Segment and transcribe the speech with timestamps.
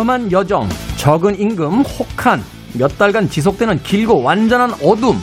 [0.00, 2.42] 위험한 여정, 적은 임금, 혹한,
[2.72, 5.20] 몇 달간 지속되는 길고 완전한 어둠,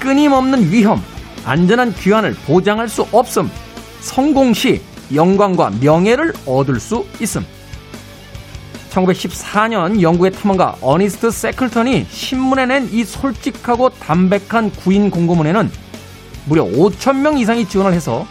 [0.00, 1.00] 끊임없는 위험,
[1.44, 3.48] 안전한 귀환을 보장할 수 없음,
[4.00, 4.82] 성공 시
[5.14, 7.46] 영광과 명예를 얻을 수 있음.
[8.90, 15.70] 1914년 영국의 탐험가 어니스트 세클턴이 신문에 낸 이 솔직하고 담백한 구인 공고문에는
[16.46, 18.26] 무려 5천 명 이상이 지원을 해서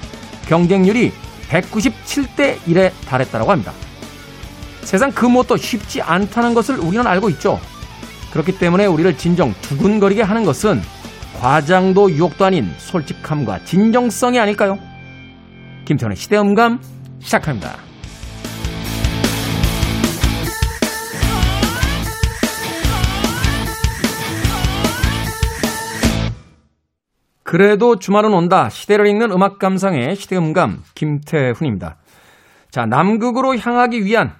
[0.49, 1.13] 경쟁률이
[1.49, 3.71] 197대 1에 달했다고 합니다.
[4.85, 7.59] 세상 그 무엇도 쉽지 않다는 것을 우리는 알고 있죠.
[8.31, 10.80] 그렇기 때문에 우리를 진정 두근거리게 하는 것은
[11.39, 14.77] 과장도 유혹도 아닌 솔직함과 진정성이 아닐까요?
[15.85, 16.79] 김태훈의 시대음감
[17.20, 17.77] 시작합니다.
[27.43, 28.70] 그래도 주말은 온다.
[28.70, 31.98] 시대를 읽는 음악 감상의 시대음감 김태훈입니다.
[32.70, 34.34] 자, 남극으로 향하기 위한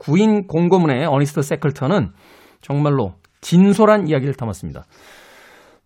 [0.00, 2.12] 구인 공고문의 어니스트 세클턴은
[2.62, 4.84] 정말로 진솔한 이야기를 담았습니다.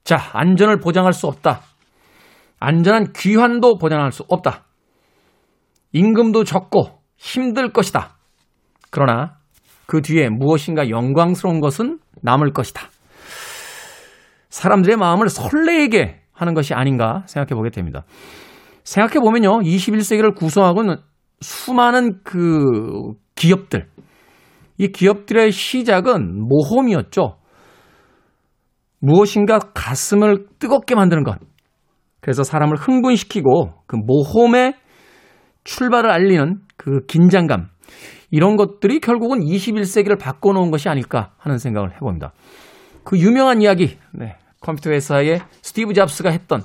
[0.05, 1.63] 자, 안전을 보장할 수 없다.
[2.61, 4.67] 안전한 귀환도 보장할 수 없다.
[5.93, 8.17] 임금도 적고 힘들 것이다.
[8.91, 9.33] 그러나
[9.87, 12.83] 그 뒤에 무엇인가 영광스러운 것은 남을 것이다.
[14.49, 18.05] 사람들의 마음을 설레게 하는 것이 아닌가 생각해 보게 됩니다.
[18.85, 19.61] 생각해 보면요.
[19.63, 20.99] 21세기를 구성하고 있는
[21.41, 23.89] 수많은 그 기업들.
[24.79, 27.39] 이 기업들의 시작은 모험이었죠.
[28.99, 31.39] 무엇인가 가슴을 뜨겁게 만드는 것.
[32.21, 34.75] 그래서 사람을 흥분시키고 그 모험의
[35.65, 37.69] 출발을 알리는 그 긴장감.
[38.31, 42.33] 이런 것들이 결국은 21세기를 바꿔놓은 것이 아닐까 하는 생각을 해봅니다.
[43.05, 46.63] 그 유명한 이야기, 네, 컴퓨터 회사의 스티브 잡스가 했던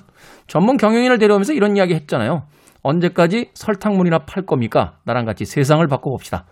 [0.47, 2.43] 전문 경영인을 데려오면서 이런 이야기 했잖아요.
[2.81, 4.97] 언제까지 설탕물이나 팔 겁니까?
[5.03, 6.45] 나랑 같이 세상을 바꿔봅시다.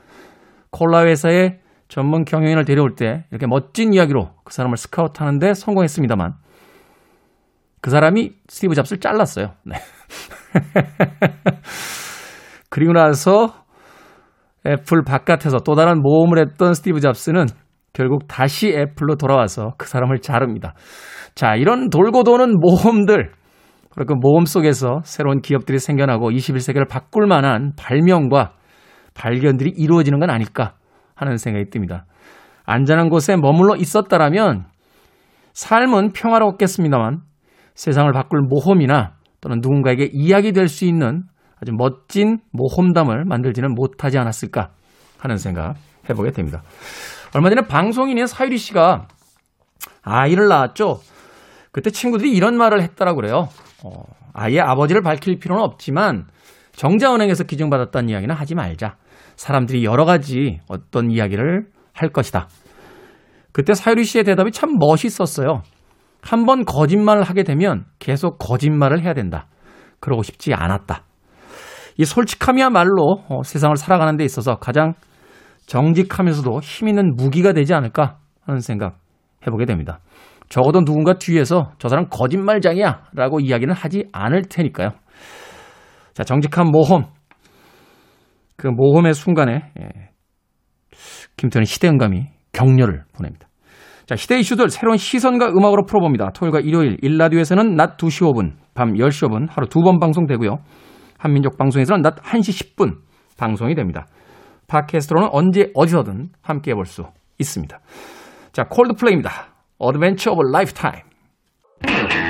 [0.71, 6.33] 콜라 회사의 전문 경영인을 데려올 때 이렇게 멋진 이야기로 그 사람을 스카우트 하는데 성공했습니다만
[7.81, 9.53] 그 사람이 스티브 잡스를 잘랐어요.
[9.63, 9.75] 네.
[12.69, 13.53] 그리고 나서
[14.65, 17.45] 애플 바깥에서 또 다른 모험을 했던 스티브 잡스는
[17.93, 20.73] 결국 다시 애플로 돌아와서 그 사람을 자릅니다.
[21.33, 23.31] 자, 이런 돌고 도는 모험들,
[23.95, 28.56] 그 모험 속에서 새로운 기업들이 생겨나고 21세기를 바꿀 만한 발명과
[29.17, 30.75] 발견들이 이루어지는 건 아닐까
[31.15, 32.05] 하는 생각이 듭니다.
[32.65, 34.65] 안전한 곳에 머물러 있었다라면
[35.53, 37.21] 삶은 평화로웠겠습니다만
[37.73, 41.23] 세상을 바꿀 모험이나 또는 누군가에게 이야기 될 수 있는
[41.59, 44.69] 아주 멋진 모험담을 만들지는 못하지 않았을까
[45.19, 45.75] 하는 생각
[46.09, 46.61] 해보게 됩니다.
[47.33, 49.07] 얼마 전에 방송인인 사유리 씨가
[50.03, 50.99] 아이를 낳았죠.
[51.71, 53.49] 그때 친구들이 이런 말을 했다라고 그래요.
[53.83, 54.03] 어,
[54.33, 56.27] 아이의 아버지를 밝힐 필요는 없지만
[56.73, 58.97] 정자은행에서 기증받았다는 이야기는 하지 말자.
[59.37, 62.49] 사람들이 여러 가지 어떤 이야기를 할 것이다.
[63.53, 65.61] 그때 사유리 씨의 대답이 참 멋있었어요.
[66.21, 69.47] 한 번 거짓말을 하게 되면 계속 거짓말을 해야 된다.
[69.99, 71.03] 그러고 싶지 않았다.
[71.97, 74.93] 이 솔직함이야말로 어, 세상을 살아가는 데 있어서 가장
[75.65, 78.97] 정직하면서도 힘 있는 무기가 되지 않을까 하는 생각
[79.45, 79.99] 해보게 됩니다.
[80.49, 84.89] 적어도 누군가 뒤에서 저 사람 거짓말장이야 라고 이야기는 하지 않을 테니까요.
[86.13, 87.05] 자, 정직한 모험.
[88.57, 89.89] 그 모험의 순간에 예,
[91.37, 93.47] 김태현의 시대응감이 격려를 보냅니다.
[94.07, 96.31] 자, 시대 이슈들 새로운 시선과 음악으로 풀어봅니다.
[96.31, 100.57] 토요일과 일요일, 일라디오에서는 낮 2시 5분, 밤 10시 5분 하루 두 번 방송되고요.
[101.17, 102.97] 한민족 방송에서는 낮 1시 10분
[103.37, 104.07] 방송이 됩니다.
[104.67, 107.03] 팟캐스트로는 언제 어디서든 함께 해볼 수
[107.39, 107.79] 있습니다.
[108.53, 109.29] 자, 콜드플레이입니다.
[109.77, 112.26] Adventure of a Lifetime.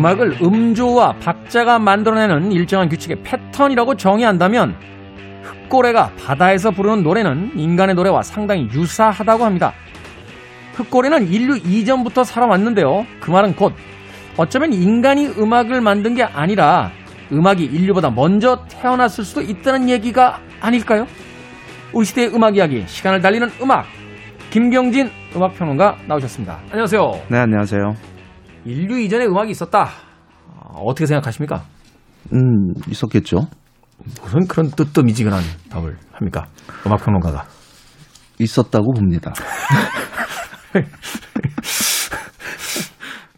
[0.00, 4.74] 음악을 음조와 박자가 만들어내는 일정한 규칙의 패턴이라고 정의한다면
[5.42, 9.74] 흑고래가 바다에서 부르는 노래는 인간의 노래와 상당히 유사하다고 합니다.
[10.74, 13.04] 흑고래는 인류 이전부터 살아왔는데요.
[13.20, 13.74] 그 말은 곧
[14.38, 16.90] 어쩌면 인간이 음악을 만든 게 아니라
[17.30, 21.06] 음악이 인류보다 먼저 태어났을 수도 있다는 얘기가 아닐까요?
[21.92, 23.84] 우리 시대의 음악 이야기, 시간을 달리는 음악,
[24.50, 26.58] 김경진 음악평론가 나오셨습니다.
[26.70, 27.20] 안녕하세요.
[27.28, 28.09] 네, 안녕하세요.
[28.64, 29.88] 인류 이전에 음악이 있었다.
[30.74, 31.62] 어떻게 생각하십니까?
[32.32, 33.46] 음, 있었겠죠.
[34.22, 36.46] 무슨 그런 뜨뜻미지근한 답을 합니까?
[36.86, 37.44] 음악평론가가.
[38.38, 39.32] 있었다고 봅니다.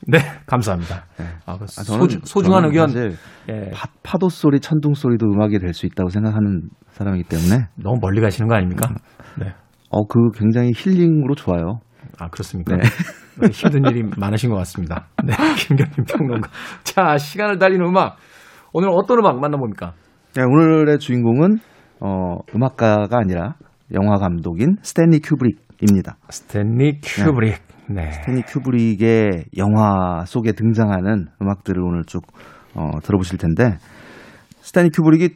[0.09, 1.05] 네, 감사합니다.
[1.17, 1.27] 네.
[1.47, 2.93] 아, 그 아, 소주, 소중한 의견.
[3.49, 8.21] 예, 파, 파도 소리, 천둥 소리도 음악이 될 수 있다고 생각하는 사람이기 때문에 너무 멀리
[8.21, 8.89] 가시는 거 아닙니까?
[9.39, 9.55] 네.
[9.91, 11.81] 어, 그 굉장히 힐링으로 좋아요.
[12.19, 12.77] 아, 그렇습니까?
[12.77, 12.83] 네.
[13.51, 15.07] 힘든 일이 많으신 것 같습니다.
[15.25, 15.33] 네,
[15.67, 16.51] 김경진 평론가.
[16.85, 18.17] 자, 시간을 달리는 음악.
[18.73, 19.93] 오늘 어떤 음악 만나봅니까?
[20.35, 21.59] 네, 오늘의 주인공은
[22.01, 23.55] 어, 음악가가 아니라
[23.93, 26.17] 영화 감독인 스탠리 큐브릭입니다.
[26.31, 27.61] 스탠리 큐브릭.
[27.89, 28.11] 네.
[28.13, 32.23] 스탠리 큐브릭의 영화 속에 등장하는 음악들을 오늘 쭉
[32.75, 33.77] 어, 들어보실 텐데
[34.61, 35.31] 스탠리 큐브릭이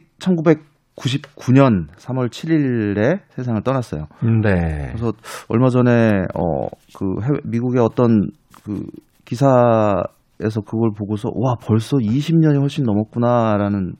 [0.97, 4.07] 1999년 3월 7일에 세상을 떠났어요.
[4.43, 4.87] 네.
[4.89, 5.13] 그래서
[5.47, 8.29] 얼마 전에 어그 미국의 어떤
[8.63, 8.83] 그
[9.25, 13.93] 기사에서 그걸 보고서 와 벌써 20년이 훨씬 넘었구나라는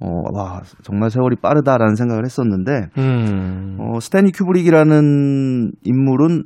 [0.00, 3.76] 어와 정말 세월이 빠르다라는 생각을 했었는데 음.
[3.78, 6.44] 어 스탠리 큐브릭이라는 인물은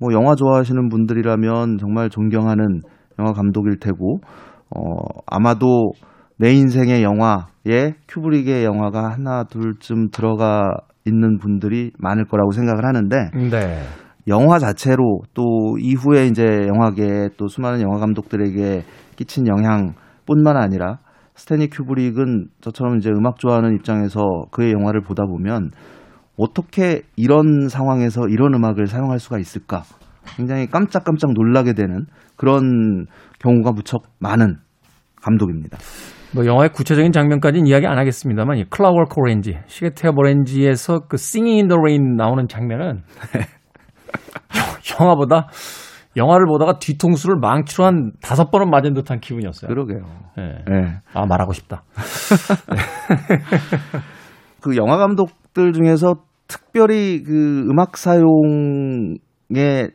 [0.00, 2.80] 뭐 영화 좋아하시는 분들이라면 정말 존경하는
[3.18, 4.20] 영화 감독일 테고
[4.74, 4.80] 어
[5.26, 5.92] 아마도
[6.36, 10.76] 내 인생의 영화에 큐브릭의 영화가 하나 둘쯤 들어가
[11.06, 13.82] 있는 분들이 많을 거라고 생각을 하는데 네.
[14.26, 18.82] 영화 자체로 또 이후에 이제 영화계에 또 수많은 영화 감독들에게
[19.16, 20.98] 끼친 영향뿐만 아니라
[21.34, 24.20] 스탠리 큐브릭은 저처럼 이제 음악 좋아하는 입장에서
[24.50, 25.70] 그의 영화를 보다 보면
[26.36, 29.82] 어떻게 이런 상황에서 이런 음악을 사용할 수가 있을까?
[30.36, 33.06] 굉장히 깜짝깜짝 놀라게 되는 그런
[33.40, 34.56] 경우가 무척 많은
[35.20, 35.78] 감독입니다.
[36.34, 41.68] 뭐 영화의 구체적인 장면까지는 이야기 안 하겠습니다만 이 Clockwork Orange, 시계태엽 오렌지에서 그 Singing in
[41.68, 43.02] the Rain 나오는 장면은
[45.00, 45.48] 영화보다
[46.16, 49.68] 영화를 보다가 뒤통수를 망치로 한 다섯 번은 맞은 듯한 기분이었어요.
[49.68, 50.00] 그러게요.
[50.38, 50.42] 예.
[50.42, 50.96] 네.
[51.12, 51.82] 아 말하고 싶다.
[54.60, 56.16] 그 영화 감독들 중에서
[56.46, 59.18] 특별히 그 음악 사용에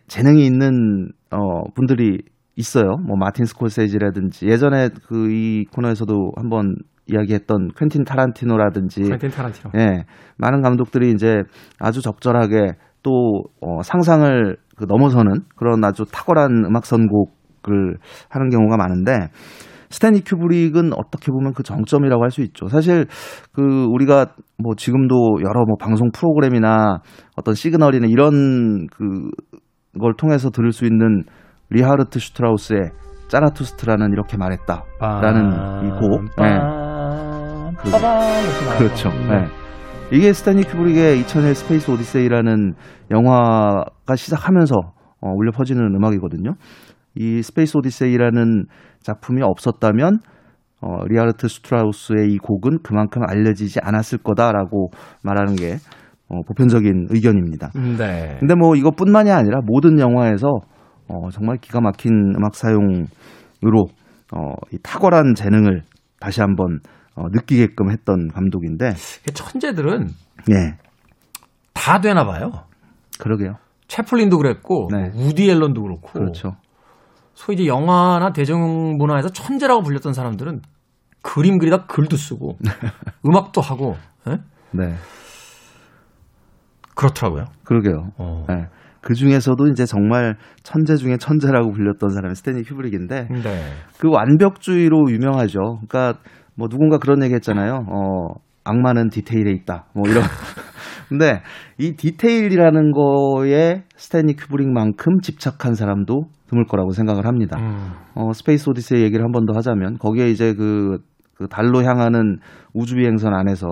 [0.08, 2.20] 재능이 있는 어 분들이
[2.60, 2.98] 있어요.
[3.06, 6.76] 뭐 마틴 스콜세지라든지 예전에 그 이 코너에서도 한번
[7.08, 9.72] 이야기했던 퀸틴 타란티노라든지 퀸틴 타란티노.
[9.78, 10.04] 예,
[10.38, 11.44] 많은 감독들이 이제
[11.80, 17.98] 아주 적절하게 또 어, 상상을 그 넘어서는 그런 아주 탁월한 음악 선곡을
[18.30, 19.30] 하는 경우가 많은데
[19.90, 22.68] 스탠리 큐브릭은 어떻게 보면 그 정점이라고 할 수 있죠.
[22.68, 23.08] 사실
[23.54, 27.00] 그 우리가 뭐 지금도 여러 뭐 방송 프로그램이나
[27.36, 29.30] 어떤 시그널이나 이런 그
[30.00, 31.24] 걸 통해서 들을 수 있는
[31.70, 32.92] 리하르트 슈트라우스의
[33.28, 36.24] 짜라투스트라는 이렇게 말했다라는 이 곡.
[36.38, 36.60] 네.
[37.78, 37.92] 그,
[38.78, 39.10] 그렇죠.
[39.10, 39.48] 네.
[40.12, 42.74] 이게 스탠리 큐브릭의 2001 Space Odyssey라는
[43.12, 44.76] 영화가 시작하면서
[45.22, 46.54] 어, 울려 퍼지는 음악이거든요.
[47.16, 48.66] 이 Space Odyssey라는
[49.02, 50.20] 작품이 없었다면
[50.82, 54.90] 어, 리하르트 슈트라우스의 이 곡은 그만큼 알려지지 않았을 거다라고
[55.24, 55.76] 말하는 게
[56.30, 57.70] 어, 보편적인 의견입니다.
[57.98, 58.38] 네.
[58.40, 60.60] 근데 뭐 이것뿐만이 아니라 모든 영화에서
[61.10, 63.88] 어, 정말 기가 막힌 음악 사용으로
[64.36, 65.84] 어, 이 탁월한 재능을
[66.20, 66.80] 다시 한번
[67.16, 68.94] 어, 느끼게끔 했던 감독인데
[69.34, 70.08] 천재들은
[70.52, 70.78] 예.
[71.74, 72.52] 다 되나 봐요.
[73.20, 73.56] 그러게요.
[73.88, 75.12] 채플린도 그랬고 네.
[75.16, 76.56] 우디 앨런도 그렇고 그렇죠.
[77.34, 80.62] 소위 이제 영화나 대중문화에서 천재라고 불렸던 사람들은
[81.22, 82.58] 그림 그리다 글도 쓰고
[83.26, 83.96] 음악도 하고
[84.28, 84.38] 예?
[84.72, 84.94] 네.
[86.96, 87.46] 그렇더라고요.
[87.64, 88.12] 그러게요.
[88.18, 88.46] 어.
[88.48, 88.68] 네.
[89.02, 93.64] 그 중에서도 이제 정말 천재 중에 천재라고 불렸던 사람이 스탠리 큐브릭인데 네.
[94.00, 95.80] 그 완벽주의로 유명하죠.
[95.88, 96.20] 그러니까
[96.56, 97.86] 뭐 누군가 그런 얘기 했잖아요.
[97.90, 98.34] 어,
[98.66, 99.86] 악마는 디테일에 있다.
[99.94, 100.24] 뭐 이런.
[101.10, 101.42] 근데
[101.80, 107.58] 이 디테일이라는 거에 스탠리 큐브릭만큼 집착한 사람도 드물 거라고 생각을 합니다.
[107.60, 107.92] 음.
[108.16, 111.00] 어, Space Odyssey 얘기를 한 번 더 하자면 거기에 이제 그,
[111.36, 112.38] 그 달로 향하는
[112.74, 113.68] 우주 비행선 안에서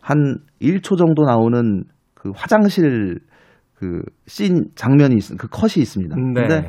[0.00, 1.84] 한 1초 정도 나오는
[2.14, 3.18] 그 화장실
[3.80, 6.14] 그씬 장면이 있, 그 컷이 있습니다.
[6.16, 6.22] 네.
[6.34, 6.68] 근데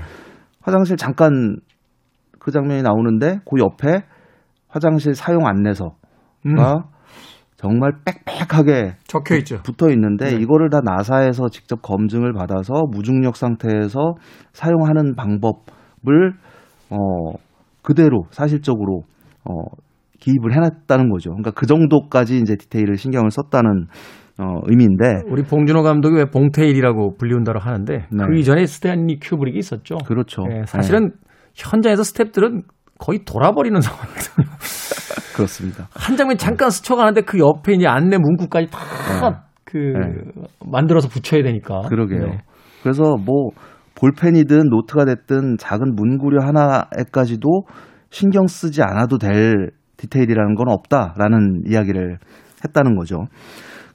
[0.61, 1.57] 화장실 잠깐
[2.39, 4.03] 그 장면이 나오는데 그 옆에
[4.69, 5.93] 화장실 사용 안내서가
[6.45, 6.55] 음.
[7.57, 9.61] 정말 빽빽하게 적혀 있죠.
[9.61, 10.41] 붙어 있는데 네.
[10.41, 14.15] 이거를 다 나사에서 직접 검증을 받아서 무중력 상태에서
[14.53, 16.33] 사용하는 방법을
[16.89, 17.33] 어
[17.83, 19.03] 그대로 사실적으로
[19.43, 19.53] 어
[20.19, 21.31] 기입을 해놨다는 거죠.
[21.31, 23.87] 그러니까 그 정도까지 이제 디테일을 신경을 썼다는
[24.39, 28.25] 어 의미인데 우리 봉준호 감독이 왜 봉테일이라고 불리운다고 하는데 네.
[28.25, 29.97] 그 이전에 스탠리 큐브릭이 있었죠.
[30.05, 30.43] 그렇죠.
[30.51, 31.11] 예, 사실은
[31.53, 32.63] 현장에서 스탭들은
[32.97, 34.45] 거의 돌아버리는 상황이거든요.
[34.45, 35.87] 네, 그렇습니다.
[35.91, 40.43] 한 장면 잠깐 스쳐가는데 그 옆에 이제 안내 문구까지 다그 네.
[40.65, 41.81] 만들어서 붙여야 되니까.
[41.89, 42.25] 그러게요.
[42.25, 42.37] 네.
[42.83, 43.49] 그래서 뭐
[43.95, 47.65] 볼펜이든 노트가 됐든 작은 문구류 하나에까지도
[48.09, 52.17] 신경 쓰지 않아도 될 디테일이라는 건 없다라는 이야기를
[52.65, 53.25] 했다는 거죠.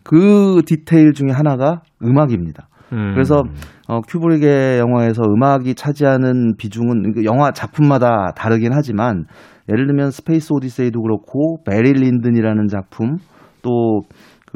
[0.06, 2.68] 그 디테일 중에 하나가 음악입니다.
[2.92, 3.12] 음.
[3.14, 3.42] 그래서
[3.88, 9.25] 어, 큐브릭의 영화에서 음악이 차지하는 비중은 영화 작품마다 다르긴 하지만
[9.68, 13.16] 예를 들면 Space Odyssey도 그렇고 베리 린든이라는 작품
[13.62, 14.02] 또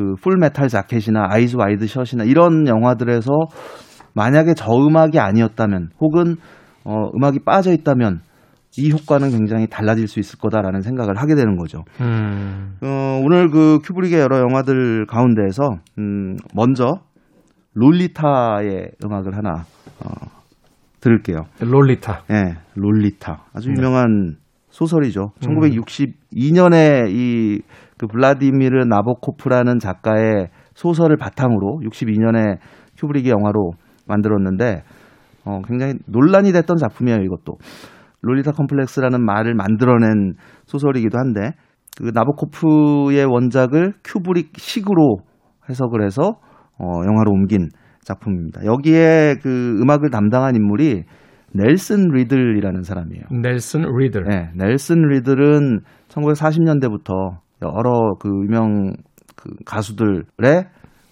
[0.00, 3.30] 그 Full Metal Jacket이나 Eyes Wide Shut이나 이런 영화들에서
[4.14, 6.36] 만약에 저 음악이 아니었다면 혹은
[6.84, 8.20] 어, 음악이 빠져 있다면
[8.78, 11.84] 이 효과는 굉장히 달라질 수 있을 거다라는 생각을 하게 되는 거죠.
[12.00, 12.76] 음.
[12.82, 15.62] 어, 오늘 그 큐브릭의 여러 영화들 가운데에서
[15.98, 17.00] 음, 먼저
[17.74, 19.64] 롤리타의 음악을 하나
[20.04, 20.10] 어,
[21.00, 21.44] 들을게요.
[21.60, 22.22] 롤리타.
[22.30, 23.44] 예, 네, 롤리타.
[23.54, 23.74] 아주 네.
[23.76, 24.36] 유명한
[24.70, 25.32] 소설이죠.
[25.46, 25.56] 음.
[25.58, 27.60] 1962년에 이
[28.00, 32.56] 그 블라디미르 나보코프라는 작가의 소설을 바탕으로 62년에
[32.96, 33.72] 큐브릭이 영화로
[34.08, 34.82] 만들었는데
[35.44, 37.58] 어, 굉장히 논란이 됐던 작품이에요, 이것도.
[38.22, 40.34] 롤리타 컴플렉스라는 말을 만들어낸
[40.66, 41.52] 소설이기도 한데
[41.96, 45.18] 그 나보코프의 원작을 큐브릭식으로
[45.68, 46.38] 해석을 해서
[46.78, 47.68] 어, 영화로 옮긴
[48.02, 48.64] 작품입니다.
[48.64, 51.04] 여기에 그 음악을 담당한 인물이
[51.52, 53.24] 넬슨 리들이라는 사람이에요.
[53.42, 54.24] 넬슨 리들.
[54.24, 58.92] 네, 넬슨 리들은 1940년대부터 여러 그 유명
[59.36, 60.64] 그 가수들의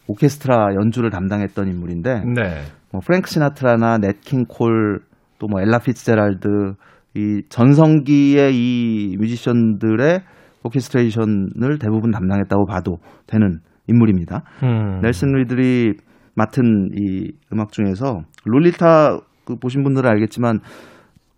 [0.06, 2.62] 오케스트라 연주를 담당했던 인물인데, 네.
[2.92, 5.00] 뭐 프랭크 시나트라나 냇 킹 콜,
[5.38, 6.74] 또 뭐 엘라 피츠제랄드
[7.18, 10.20] 이 전성기의 이 뮤지션들의
[10.62, 13.58] 오케스트레이션을 대부분 담당했다고 봐도 되는
[13.88, 14.42] 인물입니다.
[14.62, 15.00] 음.
[15.02, 15.94] 넬슨 리들이
[16.36, 20.60] 맡은 이 음악 중에서 롤리타 그 보신 분들은 알겠지만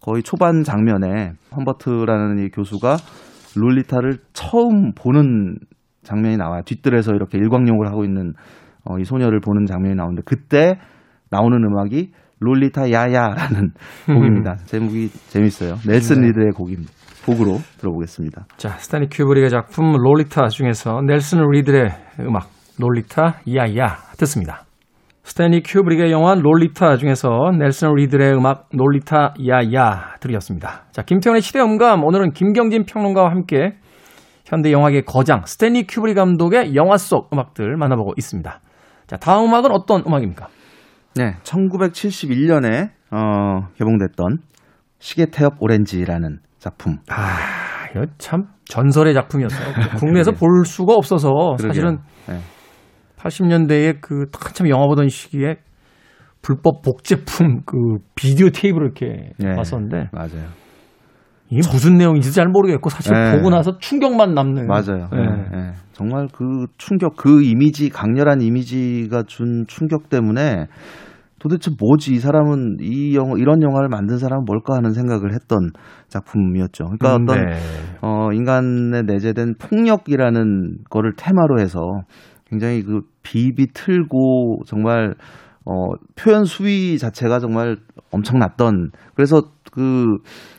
[0.03, 2.97] 거의 초반 장면에 험버트라는 이 교수가
[3.57, 5.57] 롤리타를 처음 보는
[6.03, 6.63] 장면이 나와요.
[6.65, 8.35] 뒷뜰에서 이렇게 일광욕을 하고 있는
[8.85, 10.79] 어, 이 소녀를 보는 장면이 나오는데 그때
[11.31, 13.71] 나오는 음악이 롤리타 야야라는
[14.07, 14.57] 곡입니다.
[14.67, 15.77] 제목이 재밌어요.
[15.87, 16.29] 넬슨 네.
[16.29, 16.91] 리들의 곡입니다.
[17.27, 18.47] 곡으로 들어보겠습니다.
[18.57, 24.65] 자, 스탠리 큐브릭의 작품 롤리타 중에서 넬슨 리들의 음악 롤리타 야야 듣습니다.
[25.23, 30.87] 스탠리 큐브릭의 영화 롤리타 중에서 넬슨 리들의 음악 롤리타 야야 들으셨습니다.
[30.93, 33.75] 자, 김태훈의 시대음감 오늘은 김경진 평론가와 함께
[34.47, 38.61] 현대 영화계 거장 스탠리 큐브릭 감독의 영화 속 음악들 만나보고 있습니다.
[39.07, 40.49] 자, 다음 음악은 어떤 음악입니까?
[41.21, 44.39] 네, 1971년에 어, 개봉됐던
[44.99, 46.97] 시계 태엽 오렌지라는 작품.
[47.11, 47.37] 아,
[47.91, 49.99] 이거 참 전설의 작품이었어요.
[49.99, 52.39] 국내에서 볼 수가 없어서 사실은 네.
[53.19, 55.57] 80년대에 그 한참 영화 보던 시기에
[56.41, 60.49] 불법 복제품 그 비디오 테이프를 이렇게 네, 봤었는데 맞아요.
[61.51, 63.37] 이게 무슨 내용인지 잘 모르겠고 사실 네.
[63.37, 65.09] 보고 나서 충격만 남는 맞아요.
[65.13, 65.19] 네.
[65.53, 65.73] 네.
[65.93, 70.67] 정말 그 충격 그 이미지 강렬한 이미지가 준 충격 때문에
[71.41, 75.71] 도대체 뭐지 이 사람은 이 영화 이런 영화를 만든 사람은 뭘까 하는 생각을 했던
[76.09, 76.85] 작품이었죠.
[76.85, 77.57] 그러니까 음, 어떤 네.
[78.03, 81.81] 어 인간에 내재된 폭력이라는 거를 테마로 해서
[82.47, 85.15] 굉장히 그 비비 틀고 정말
[85.65, 85.73] 어
[86.15, 87.77] 표현 수위 자체가 정말
[88.13, 89.43] 엄청났던 그래서
[89.73, 90.19] 그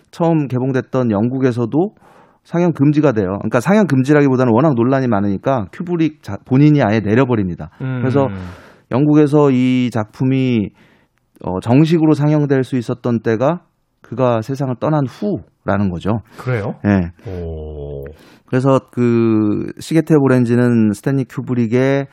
[0.09, 1.77] 처음 개봉됐던 영국에서도
[2.43, 3.37] 상영 금지가 돼요.
[3.37, 7.69] 그러니까 상영 금지라기보다는 워낙 논란이 많으니까 큐브릭 자, 본인이 아예 내려버립니다.
[7.81, 7.99] 음.
[7.99, 8.27] 그래서
[8.91, 10.69] 영국에서 이 작품이
[11.43, 13.61] 어, 정식으로 상영될 수 있었던 때가
[14.01, 16.19] 그가 세상을 떠난 후라는 거죠.
[16.37, 16.75] 그래요?
[16.83, 17.11] 네.
[17.31, 18.03] 오.
[18.45, 22.07] 그래서 그 시계테 오렌지는 스탠리 큐브릭의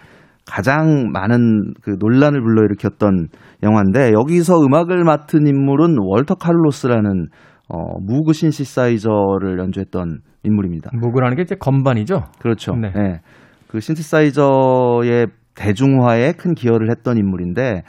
[0.47, 3.29] 가장 많은 그 논란을 불러일으켰던
[3.63, 7.27] 영화인데 여기서 음악을 맡은 인물은 월터 칼로스라는
[7.69, 10.91] 어, 무그 신시사이저를 연주했던 인물입니다.
[10.95, 12.23] 무그라는 게 이제 건반이죠?
[12.39, 12.75] 그렇죠.
[12.77, 12.93] 네.
[12.95, 13.21] 네.
[13.67, 15.27] 그 신시사이저의
[15.59, 17.83] 대중화에 큰 기여를 했던 인물인데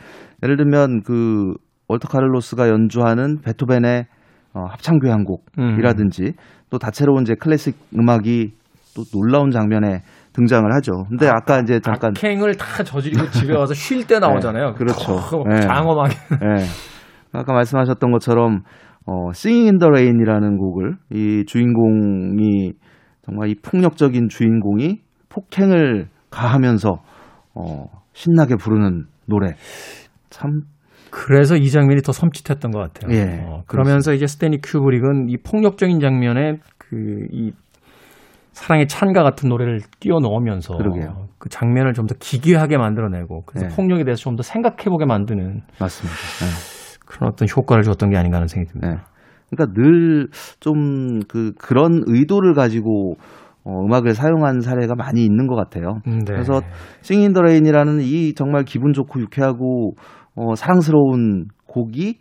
[0.43, 1.53] 예를 들면 그
[1.87, 4.05] 월터 카를로스가 연주하는 베토벤의
[4.53, 6.33] 어, 합창교향곡이라든지 음.
[6.71, 8.53] 또 다채로운 이제 클래식 음악이
[8.95, 10.01] 또 놀라운 장면에
[10.33, 11.05] 등장을 하죠.
[11.09, 14.71] 근데 아, 까 이제 잠깐 악행을 다 저지르고 집에 와서 쉴 때 나오잖아요.
[14.71, 15.19] 네, 그렇죠.
[15.47, 15.61] 네.
[15.61, 16.15] 장엄하게.
[16.41, 16.65] 네.
[17.31, 18.61] 아까 말씀하셨던 것처럼
[19.05, 22.73] 어, Singing in the Rain이라는 곡을 이 주인공이
[23.23, 27.01] 정말 이 폭력적인 주인공이 폭행을 가하면서
[27.55, 29.53] 어, 신나게 부르는 노래
[30.29, 30.61] 참
[31.11, 33.15] 그래서 이 장면이 더 섬찟했던 것 같아요.
[33.15, 34.13] 예, 어, 그러면서 그렇습니다.
[34.13, 36.95] 이제 스테니 큐브릭은 이 폭력적인 장면에 그
[37.31, 37.51] 이
[38.51, 41.27] 사랑의 찬가 같은 노래를 끼워 넣으면서 그러게요.
[41.37, 43.75] 그 장면을 좀 더 기괴하게 만들어내고 그래서 예.
[43.75, 46.17] 폭력에 대해서 좀 더 생각해보게 만드는 맞습니다.
[46.43, 46.99] 예.
[47.05, 48.91] 그런 어떤 효과를 줬던 게 아닌가 하는 생각이 듭니다.
[48.91, 49.19] 예.
[49.49, 50.27] 그러니까 늘
[50.59, 53.15] 좀 그 그런 의도를 가지고
[53.69, 55.99] 어, 음악을 사용한 사례가 많이 있는 것 같아요.
[56.07, 56.33] 음, 네.
[56.33, 56.61] 그래서
[57.01, 59.93] Singin' in the Rain이라는 이 정말 기분 좋고 유쾌하고
[60.35, 62.17] 어, 사랑스러운 곡이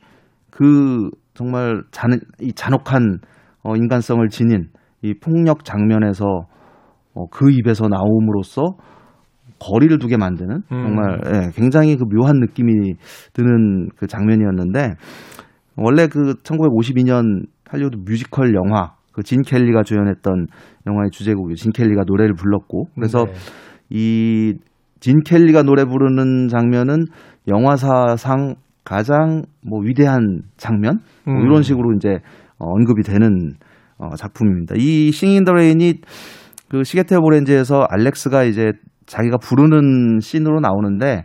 [0.50, 3.20] 그 정말 잔, 이 잔혹한
[3.62, 4.68] 어, 인간성을 지닌
[5.00, 6.24] 이 폭력 장면에서
[7.14, 8.76] 어, 그 입에서 나옴으로써
[9.58, 10.62] 거리를 두게 만드는 음.
[10.70, 12.94] 정말 예, 굉장히 그 묘한 느낌이
[13.32, 14.94] 드는 그 장면이었는데
[15.76, 20.46] 원래 그 1952년 할리우드 뮤지컬 영화 그 진 켈리가 주연했던
[20.86, 23.32] 영화의 주제곡이 진 켈리가 노래를 불렀고 그래서 네.
[23.90, 27.06] 이 진 켈리가 노래 부르는 장면은
[27.48, 31.40] 영화사상 가장 뭐 위대한 장면 뭐 음.
[31.42, 32.20] 이런 식으로 이제
[32.58, 33.54] 어, 언급이 되는
[33.98, 34.76] 어, 작품입니다.
[34.78, 35.94] 이 Singin' in the Rain이
[36.68, 38.70] 그 시계태엽 오렌지에서 알렉스가 이제
[39.06, 41.24] 자기가 부르는 씬으로 나오는데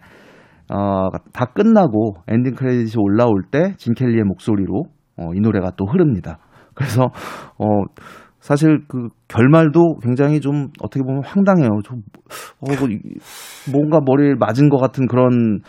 [0.74, 4.86] 어, 다 끝나고 엔딩 크레딧이 올라올 때 진 켈리의 목소리로
[5.18, 6.40] 어, 이 노래가 또 흐릅니다.
[6.76, 7.06] 그래서
[7.58, 7.66] 어
[8.40, 11.70] 사실 그 결말도 굉장히 좀 어떻게 보면 황당해요.
[11.84, 12.02] 좀
[12.60, 13.00] 어, 뭐 이-
[13.72, 15.62] 뭔가 머리를 맞은 것 같은 그런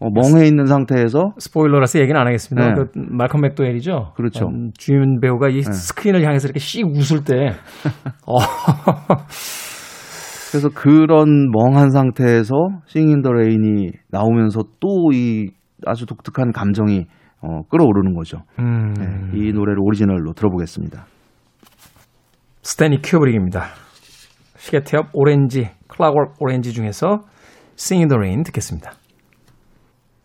[0.00, 2.68] 어, 멍해 있는 상태에서 스포일러라서 얘기는 안 하겠습니다.
[2.68, 2.74] 네.
[2.74, 4.12] 그 말컴 맥도웰이죠.
[4.16, 4.46] 그렇죠.
[4.48, 7.34] 음, 주연 배우가 이 스크린을 향해서 이렇게 씩 웃을 때,
[8.26, 8.34] 어,
[10.50, 12.54] 그래서 그런 멍한 상태에서
[12.86, 15.50] Singin' in the Rain이 나오면서 또 이
[15.86, 17.06] 아주 독특한 감정이
[17.46, 18.38] 어, 끌어오르는 거죠.
[18.58, 21.04] 음, 네, 이 노래를 오리지널로 들어보겠습니다.
[22.62, 23.66] 스탠리 큐브릭입니다.
[24.56, 27.20] 시계 태엽 오렌지, Clockwork Orange 중에서
[27.78, 28.92] Singin' in the Rain 듣겠습니다.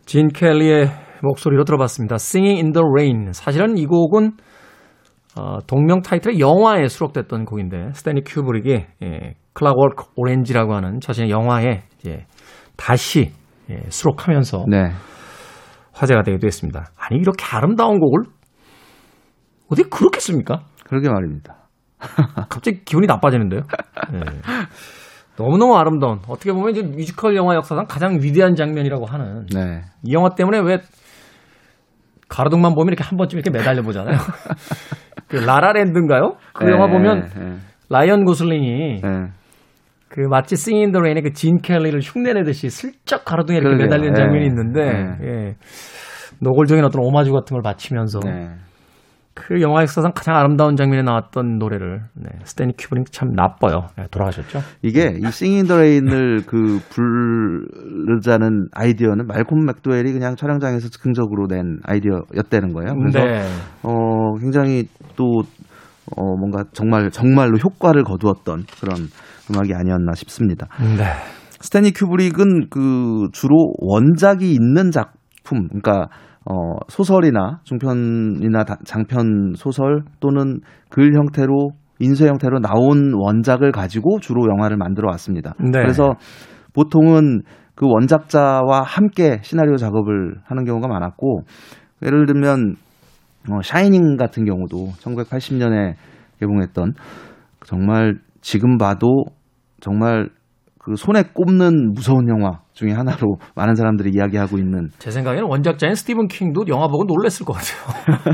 [0.06, 0.88] 진 켈리의
[1.22, 2.14] 목소리로 들어봤습니다.
[2.14, 3.32] Singing in the Rain.
[3.32, 4.32] 사실은 이 곡은
[5.38, 12.24] 어, 동명 타이틀의 영화에 수록됐던 곡인데 스탠리 큐브릭이 예, Clockwork Orange라고 하는 자신의 영화에 이제
[12.76, 13.30] 다시
[13.68, 14.90] 예, 수록하면서 네.
[16.00, 16.86] 화제가 되기도 했습니다.
[16.98, 18.24] 아니 이렇게 아름다운 곡을
[19.70, 20.62] 어떻게 그렇게 씁니까?
[20.84, 21.56] 그러게 말입니다.
[22.48, 23.60] 갑자기 기분이 나빠지는데요.
[24.12, 24.20] 네.
[25.36, 29.82] 너무너무 아름다운 어떻게 보면 이제 뮤지컬 영화 역사상 가장 위대한 장면이라고 하는 네.
[30.02, 30.78] 이 영화 때문에 왜
[32.28, 34.16] 가로등만 보면 이렇게 한 번쯤 이렇게 매달려 보잖아요.
[35.28, 36.36] 그 라라랜드인가요?
[36.54, 37.56] 그 네, 영화 보면 네,
[37.90, 39.32] 라이언 고슬링이 네.
[40.10, 43.86] 그 마치 in the Rain의 그 진 켈리를 흉내내듯이 슬쩍 가로등에 이렇게 그러게요.
[43.86, 44.20] 매달리는 네.
[44.20, 44.80] 장면이 있는데
[45.22, 45.54] 예.
[46.40, 48.50] 노골적인 어떤 오마주 같은 걸 바치면서 네.
[49.34, 53.86] 그 영화 역사상 가장 아름다운 장면에 나왔던 노래를 네, 스탠리 큐브릭 참 나빠요.
[53.96, 54.58] 네, 돌아가셨죠?
[54.82, 61.78] 이게 이 Singin' in the Rain을 그 부르자는 아이디어는 말콤 맥도웰이 그냥 촬영장에서 즉흥적으로 낸
[61.84, 62.94] 아이디어였다는 거예요.
[62.96, 63.42] 그래서 네.
[63.84, 65.42] 어 굉장히 또
[66.16, 69.06] 어, 뭔가 정말 정말로 효과를 거두었던 그런
[69.50, 70.66] 음악이 아니었나 싶습니다.
[70.78, 71.04] 네.
[71.60, 76.08] 스탠리 큐브릭은 그 주로 원작이 있는 작품, 그러니까
[76.46, 76.54] 어,
[76.88, 84.78] 소설이나 중편이나 다- 장편 소설 또는 글 형태로 인쇄 형태로 나온 원작을 가지고 주로 영화를
[84.78, 85.52] 만들어 왔습니다.
[85.58, 85.70] 네.
[85.72, 86.14] 그래서
[86.72, 87.42] 보통은
[87.74, 91.42] 그 원작자와 함께 시나리오 작업을 하는 경우가 많았고
[92.02, 92.76] 예를 들면
[93.50, 95.94] 어, Shining 같은 경우도 1980년에
[96.40, 96.94] 개봉했던
[97.66, 99.24] 정말 지금 봐도
[99.80, 100.28] 정말
[100.78, 106.28] 그 손에 꼽는 무서운 영화 중에 하나로 많은 사람들이 이야기하고 있는 제 생각에는 원작자인 스티븐
[106.28, 108.30] 킹도 영화 보고 놀랬을 것 같아요.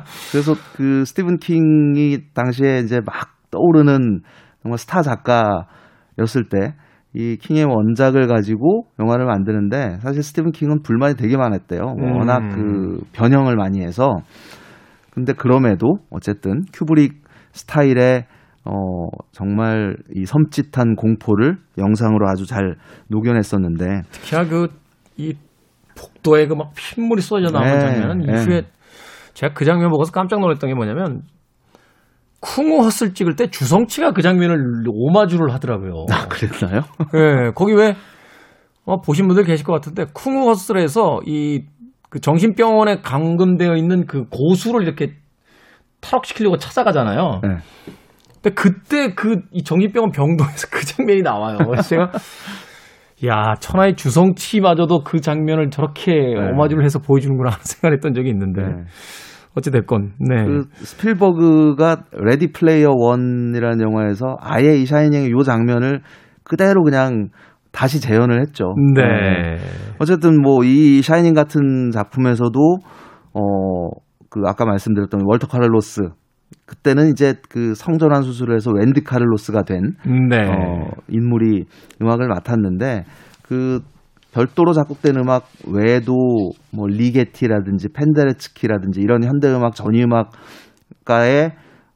[0.32, 3.14] 그래서 그 스티븐 킹이 당시에 이제 막
[3.50, 4.20] 떠오르는
[4.62, 6.74] 정말 스타 작가였을 때
[7.14, 11.80] 이 킹의 원작을 가지고 영화를 만드는데 사실 스티븐 킹은 불만이 되게 많았대요.
[11.80, 12.16] 음.
[12.16, 14.16] 워낙 그 변형을 많이 해서
[15.12, 18.26] 근데 그럼에도 어쨌든 큐브릭 스타일의
[18.64, 22.76] 어 정말 이 섬찟한 공포를 영상으로 아주 잘
[23.08, 25.34] 녹여냈었는데 특히나 그이
[25.96, 28.32] 복도에 그 막 핏물이 쏟아져 나오는 네, 장면은 네.
[28.32, 28.62] 이후에
[29.34, 31.22] 제가 그 장면 보고서 깜짝 놀랐던 게 뭐냐면
[32.40, 36.04] 쿵우 헛을 찍을 때 주성치가 그 장면을 오마주를 하더라고요.
[36.10, 36.82] 아 그랬나요?
[37.14, 37.96] 예, 거기 왜,
[38.84, 41.64] 어, 보신 분들 계실 것 같은데, 쿵우 허슬에서 이,
[42.10, 45.14] 그 정신병원에 감금되어 있는 그 고수를 이렇게
[46.02, 47.40] 탈옥시키려고 찾아가잖아요.
[47.42, 47.48] 네.
[48.44, 51.56] 근데 그때 그, 이 정신병원 병동에서 그 장면이 나와요.
[51.64, 52.12] 그래서 제가,
[53.26, 56.50] 야, 천하의 주성치마저도 그 장면을 저렇게 네.
[56.52, 58.84] 오마주를 해서 보여주는구나 하는 생각을 했던 적이 있는데, 네.
[59.56, 60.44] 어찌됐건, 네.
[60.44, 66.02] 그 스필버그가 Ready Player One이라는 영화에서 아예 이 Shining의 요 장면을
[66.42, 67.28] 그대로 그냥
[67.72, 68.74] 다시 재현을 했죠.
[68.94, 69.56] 네.
[69.98, 72.78] 어쨌든 뭐 이 Shining 같은 작품에서도
[73.32, 74.04] 어
[74.34, 76.08] 그 아까 말씀드렸던 월터 카를로스
[76.66, 79.96] 그때는 이제 그 성전환 수술을 해서 웬드 카를로스가 된
[80.30, 80.48] 네.
[80.48, 81.64] 어, 인물이
[82.00, 83.04] 음악을 맡았는데
[83.42, 83.80] 그
[84.32, 86.14] 별도로 작곡된 음악 외에도
[86.72, 91.52] 뭐 리게티라든지 펜데레츠키라든지 이런 현대 음악 전위 음악가의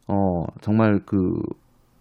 [0.07, 1.17] 어 정말 그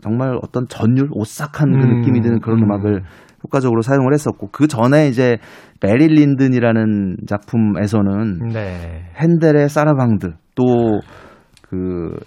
[0.02, 2.66] 정말 어떤 전율 오싹한 그 음, 느낌이 드는 그런 음.
[2.66, 3.02] 음악을
[3.44, 5.38] 효과적으로 사용을 했었고 그 전에 이제
[5.82, 9.10] 메릴 린든이라는 작품에서는 네.
[9.16, 12.20] 핸델의 사라방드 또그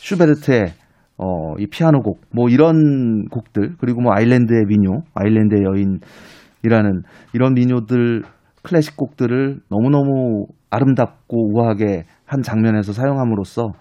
[0.00, 0.72] 슈베르트의
[1.18, 7.02] 어, 이 피아노 곡, 뭐 이런 곡들, 그리고 뭐 아일랜드의 민요, 아일랜드의 여인이라는
[7.34, 8.22] 이런 민요들,
[8.62, 13.72] 클래식 곡들을 너무너무 아름답고 우아하게 한 장면에서 사용함으로써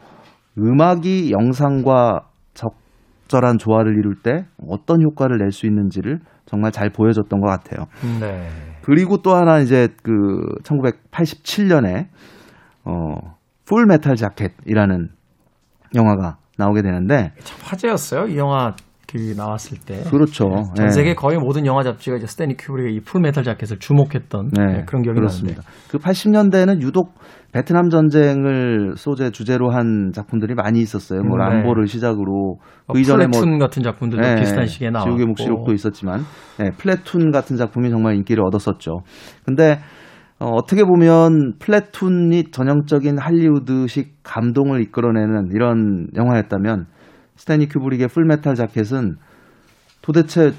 [0.58, 7.48] 음악이 영상과 적절한 조화를 이룰 때 어떤 효과를 낼 수 있는지를 정말 잘 보여줬던 것
[7.48, 7.86] 같아요.
[8.20, 8.48] 네.
[8.82, 10.12] 그리고 또 하나 이제 그
[10.64, 12.08] 1987년에
[12.84, 15.10] 어, Full Metal Jacket이라는
[15.96, 18.28] 영화가 나오게 되는데 참 화제였어요.
[18.28, 18.76] 이 영화
[19.12, 20.04] 그 나왔을 때.
[20.10, 20.46] 그렇죠.
[20.76, 20.90] 전 예.
[20.90, 24.84] 세계 거의 모든 영화 잡지가 이제 스탠리 큐브릭의 이 Full Metal Jacket을 주목했던 네, 네,
[24.86, 25.64] 그런 기억이 그렇습니다.
[25.64, 25.90] 나는데.
[25.90, 27.16] 그 80년대에는 유독
[27.52, 31.24] 베트남 전쟁을 소재 주제로 한 작품들이 많이 있었어요.
[31.24, 31.44] 뭐 네.
[31.46, 35.10] 람보를 시작으로 뭐 그 이전에 뭐 Platoon 같은 작품들도 네, 비슷한 시기에 나왔고.
[35.10, 36.22] 지옥의 묵시록도 있었지만
[36.60, 39.00] 네, Platoon 같은 작품이 정말 인기를 얻었었죠.
[39.44, 39.80] 근데
[40.40, 46.86] 어, 어떻게 보면 Platoon이 전형적인 할리우드식 감동을 이끌어내는 이런 영화였다면
[47.36, 49.16] 스탠리 큐브릭의 Full Metal Jacket은
[50.02, 50.54] 도대체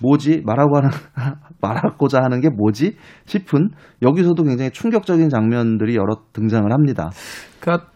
[0.00, 0.90] 뭐지 말하고 하는
[1.60, 3.70] 말하고자 하는 게 뭐지 싶은
[4.02, 7.10] 여기서도 굉장히 충격적인 장면들이 여러 등장을 합니다.
[7.60, 7.88] 그러니까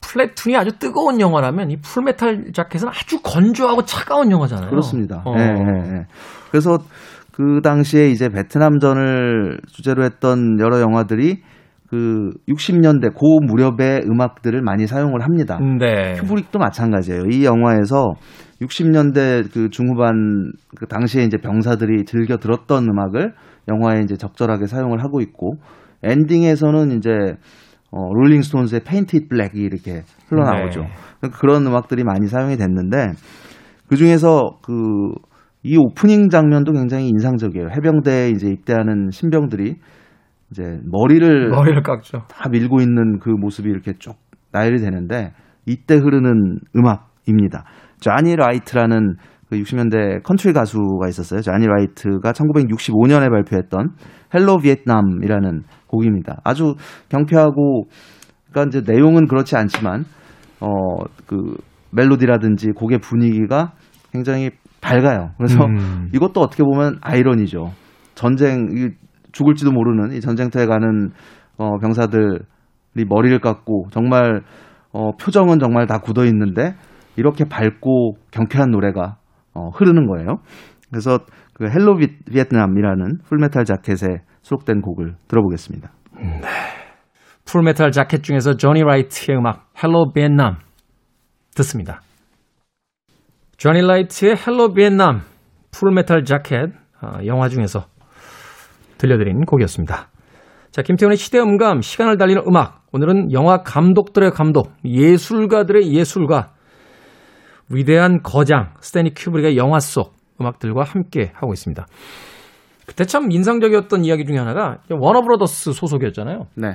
[0.00, 4.70] 플래툰이 아주 뜨거운 영화라면 이 풀메탈 자켓은 아주 건조하고 차가운 영화잖아요.
[4.70, 5.22] 그렇습니다.
[5.24, 5.34] 어.
[5.36, 6.06] 예, 예, 예.
[6.50, 6.78] 그래서
[7.36, 11.42] 그 당시에 이제 베트남전을 주제로 했던 여러 영화들이
[11.88, 15.58] 그 60년대 고 무렵의 음악들을 많이 사용을 합니다.
[15.58, 16.12] 네.
[16.12, 17.22] 큐브릭도 마찬가지예요.
[17.32, 18.12] 이 영화에서
[18.62, 23.34] 60년대 그 중후반 그 당시에 이제 병사들이 즐겨 들었던 음악을
[23.68, 25.56] 영화에 이제 적절하게 사용을 하고 있고
[26.04, 27.10] 엔딩에서는 이제
[27.90, 30.82] 어 롤링스톤스의 Paint It Black이 이렇게 흘러나오죠.
[30.82, 30.88] 네.
[31.18, 33.08] 그러니까 그런 음악들이 많이 사용이 됐는데
[33.88, 34.72] 그 중에서 그
[35.64, 37.68] 이 오프닝 장면도 굉장히 인상적이에요.
[37.70, 39.76] 해병대에 이제 입대하는 신병들이
[40.50, 42.24] 이제 머리를 머리를 깎죠.
[42.28, 44.14] 다 밀고 있는 그 모습이 이렇게 쭉
[44.52, 45.32] 나열이 되는데
[45.66, 47.64] 이때 흐르는 음악입니다.
[47.98, 49.16] 자니 라이트라는
[49.48, 51.40] 그 60년대 컨트리 가수가 있었어요.
[51.40, 53.90] 자니 라이트가 1965년에 발표했던
[54.34, 56.40] Hello Vietnam이라는 곡입니다.
[56.44, 56.74] 아주
[57.08, 57.84] 경쾌하고
[58.50, 60.04] 그러니까 이제 내용은 그렇지 않지만
[60.60, 61.56] 어 그
[61.90, 63.72] 멜로디라든지 곡의 분위기가
[64.12, 64.50] 굉장히
[64.84, 65.30] 밝아요.
[65.38, 66.10] 그래서 음.
[66.14, 67.72] 이것도 어떻게 보면 아이러니죠.
[68.14, 68.90] 전쟁 이
[69.32, 71.10] 죽을지도 모르는 이 전쟁터에 가는
[71.56, 72.38] 어, 병사들이
[73.08, 74.42] 머리를 깎고 정말
[74.92, 76.74] 어, 표정은 정말 다 굳어 있는데
[77.16, 79.16] 이렇게 밝고 경쾌한 노래가
[79.54, 80.36] 어, 흐르는 거예요.
[80.90, 81.18] 그래서
[81.54, 84.06] 그 헬로 비- 비에트남이라는 풀메탈 자켓에
[84.42, 85.90] 수록된 곡을 들어보겠습니다.
[87.46, 90.56] 풀메탈 자켓 중에서 조니 라이트의 음악 헬로 비엣남
[91.56, 92.00] 듣습니다.
[93.64, 95.22] 조니 라이트의 헬로 비엣남
[95.70, 96.68] 풀메탈 자켓
[97.00, 97.86] 어, 영화 중에서
[98.98, 100.10] 들려드린 곡이었습니다.
[100.70, 102.82] 자, 김태훈의 시대 음감, 시간을 달리는 음악.
[102.92, 106.52] 오늘은 영화 감독들의 감독, 예술가들의 예술가,
[107.70, 111.86] 위대한 거장, 스탠리 큐브릭의 영화 속 음악들과 함께 하고 있습니다.
[112.86, 116.48] 그때 참 인상적이었던 이야기 중에 하나가 워너브로더스 소속이었잖아요.
[116.56, 116.74] 네.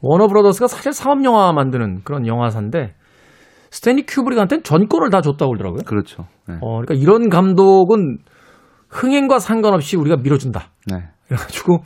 [0.00, 2.96] 워너브로더스가 사실 상업 영화 만드는 그런 영화사인데
[3.70, 5.82] 스탠리 큐브릭한테는 전권을 다 줬다고 그러더라고요.
[5.86, 6.26] 그렇죠.
[6.48, 6.54] 네.
[6.60, 8.18] 어, 그러니까 이런 감독은
[8.88, 10.70] 흥행과 상관없이 우리가 밀어준다.
[10.86, 11.08] 네.
[11.26, 11.80] 그래가지고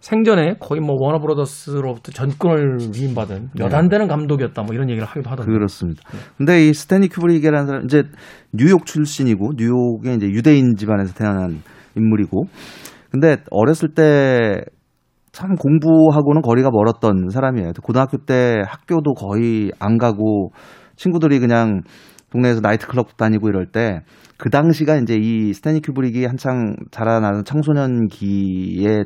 [0.00, 4.62] 생전에 거의 뭐 워너브로더스로부터 전권을 위임받은 몇안 되는 감독이었다.
[4.62, 5.50] 뭐 이런 얘기를 하기도 하던데.
[5.50, 6.02] 그렇습니다.
[6.36, 8.04] 근데 이 스탠리 큐브릭이라는 사람 이제
[8.52, 11.60] 뉴욕 출신이고 뉴욕의 이제 유대인 집안에서 태어난
[11.96, 12.44] 인물이고
[13.10, 14.62] 근데 어렸을 때
[15.38, 17.72] 참 공부하고는 거리가 멀었던 사람이에요.
[17.82, 20.50] 고등학교 때 학교도 거의 안 가고
[20.96, 21.82] 친구들이 그냥
[22.32, 24.00] 동네에서 나이트클럽 다니고 이럴 때
[24.38, 29.04] 그 당시가 이제 이 스탠리 큐브릭이 한창 자라나는 청소년기에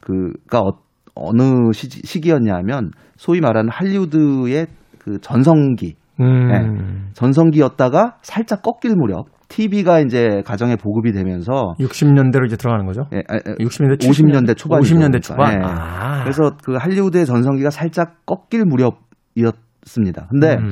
[0.00, 0.72] 그가 어,
[1.14, 4.66] 어느 시, 시기였냐면 소위 말하는 할리우드의
[4.98, 5.94] 그 전성기.
[6.20, 13.02] 음, 전성기였다가 살짝 꺾일 무렵 TV가 이제 가정에 보급이 되면서 60년대로 이제 들어가는 거죠.
[13.12, 15.52] 예, 아, 아, 60년대 50년대 초반 50년대 초반.
[15.52, 15.58] 예.
[15.64, 16.22] 아.
[16.24, 20.26] 그래서 그 할리우드의 전성기가 살짝 꺾일 무렵이었습니다.
[20.30, 20.70] 근데 음.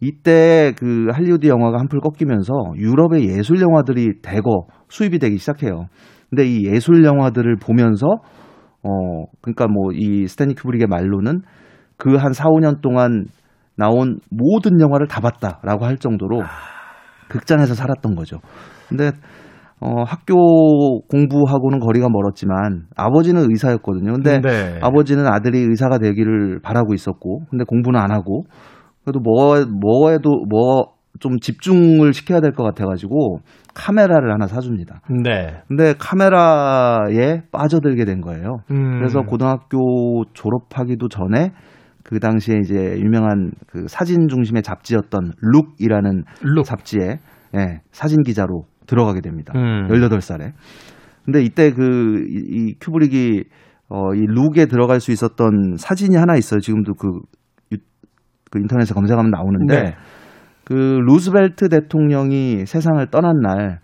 [0.00, 5.86] 이때 그 할리우드 영화가 한풀 꺾이면서 유럽의 예술 영화들이 대거 수입이 되기 시작해요.
[6.30, 8.06] 근데 이 예술 영화들을 보면서
[8.84, 11.42] 어 그러니까 뭐 이 스탠리 큐브릭의 말로는
[11.96, 13.24] 그 한 4, 5년 동안
[13.76, 16.40] 나온 모든 영화를 다 봤다라고 할 정도로
[17.32, 18.38] 극장에서 살았던 거죠.
[18.88, 19.10] 근데
[19.80, 24.12] 어 학교 공부하고는 거리가 멀었지만 아버지는 의사였거든요.
[24.12, 24.78] 근데 네.
[24.80, 28.44] 아버지는 아들이 의사가 되기를 바라고 있었고, 근데 공부는 안 하고,
[29.04, 33.40] 그래도 뭐, 뭐에도, 뭐, 좀 집중을 시켜야 될 것 같아가지고,
[33.74, 35.00] 카메라를 하나 사줍니다.
[35.24, 35.62] 네.
[35.66, 38.58] 근데 카메라에 빠져들게 된 거예요.
[38.70, 38.98] 음.
[38.98, 41.50] 그래서 고등학교 졸업하기도 전에
[42.04, 46.64] 그 당시에 이제 유명한 그 사진 중심의 잡지였던 룩이라는 룩.
[46.64, 47.18] 잡지에
[47.56, 49.52] 예, 사진 기자로 들어가게 됩니다.
[49.56, 49.88] 음.
[49.88, 50.52] 18살에.
[51.24, 53.44] 근데 이때 그, 이, 이 큐브릭이,
[53.88, 56.60] 어, 이 룩에 들어갈 수 있었던 사진이 하나 있어요.
[56.60, 57.08] 지금도 그,
[57.72, 57.76] 유,
[58.50, 59.94] 그 인터넷에 검색하면 나오는데, 네.
[60.64, 63.80] 그 루즈벨트 대통령이 세상을 떠난 날,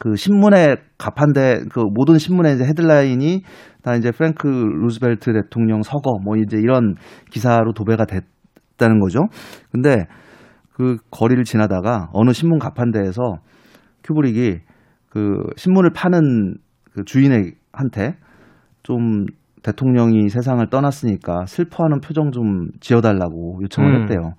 [0.00, 3.42] 그 신문에 가판대, 그 모든 신문의 이제 헤드라인이
[3.82, 6.94] 다 이제 프랭크 루즈벨트 대통령 서거, 뭐 이제 이런
[7.30, 9.26] 기사로 도배가 됐다는 거죠.
[9.72, 10.06] 근데
[10.72, 13.38] 그 거리를 지나다가 어느 신문 가판대에서
[14.04, 14.58] 큐브릭이
[15.10, 16.56] 그 신문을 파는
[16.92, 18.16] 그 주인한테
[18.82, 19.26] 좀
[19.62, 24.02] 대통령이 세상을 떠났으니까 슬퍼하는 표정 좀 지어달라고 요청을 음.
[24.02, 24.34] 했대요.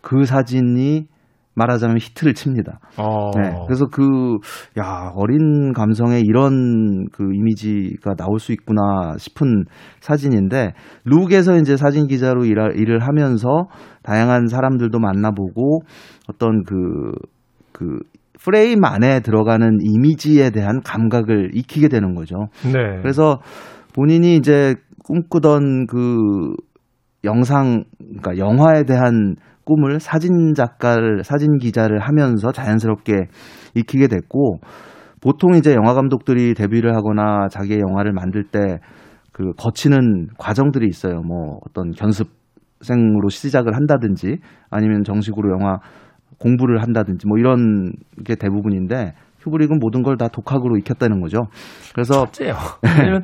[0.00, 1.06] 그 사진이
[1.54, 2.80] 말하자면 히트를 칩니다.
[2.98, 3.30] 어.
[3.36, 3.54] 네.
[3.66, 4.38] 그래서 그,
[4.78, 9.64] 야, 어린 감성에 이런 그 이미지가 나올 수 있구나 싶은
[10.00, 10.72] 사진인데,
[11.04, 13.66] 룩에서 이제 사진 기자로 일하, 일을 하면서
[14.02, 15.80] 다양한 사람들도 만나보고
[16.28, 17.12] 어떤 그,
[17.72, 17.98] 그,
[18.44, 22.48] 프레임 안에 들어가는 이미지에 대한 감각을 익히게 되는 거죠.
[22.64, 23.00] 네.
[23.00, 23.40] 그래서
[23.94, 26.52] 본인이 이제 꿈꾸던 그
[27.24, 33.12] 영상, 그러니까 영화에 대한 꿈을 사진 작가를, 사진 기자를 하면서 자연스럽게
[33.74, 34.60] 익히게 됐고,
[35.20, 38.78] 보통 이제 영화 감독들이 데뷔를 하거나 자기의 영화를 만들 때
[39.32, 41.22] 그 거치는 과정들이 있어요.
[41.22, 44.36] 뭐 어떤 견습생으로 시작을 한다든지
[44.70, 45.78] 아니면 정식으로 영화
[46.38, 47.92] 공부를 한다든지 뭐 이런
[48.24, 51.38] 게 대부분인데 큐브릭은 모든 걸 다 독학으로 익혔다는 거죠.
[51.94, 52.54] 그래서 첫째요.
[52.82, 53.22] 왜냐면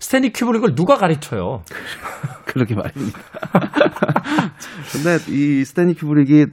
[0.00, 1.62] 스탠리 큐브릭을 누가 가르쳐요?
[2.46, 3.18] 그렇게 말입니다.
[4.92, 6.46] 근데 이 스탠리 큐브릭이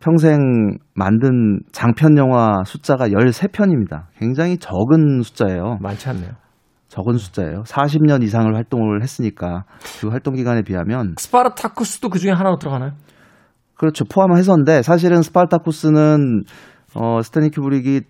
[0.00, 0.38] 평생
[0.94, 4.04] 만든 장편 영화 숫자가 13편입니다.
[4.18, 5.78] 굉장히 적은 숫자예요.
[5.80, 6.30] 많지 않네요.
[6.88, 7.62] 적은 숫자예요.
[7.64, 9.64] 40년 이상을 활동을 했으니까
[10.00, 12.92] 그 활동 기간에 비하면 스파르타쿠스도 그 중에 하나로 들어가나요?
[13.74, 14.04] 그렇죠.
[14.06, 16.44] 포함해서인데 사실은 스파르타쿠스는
[16.94, 18.00] 어 스탠리 큐브릭이